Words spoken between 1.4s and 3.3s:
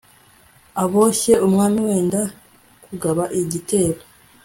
umwami wenda kugaba